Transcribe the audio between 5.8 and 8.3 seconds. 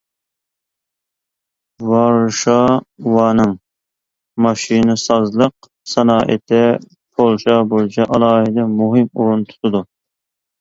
سانائىتى پولشا بويىچە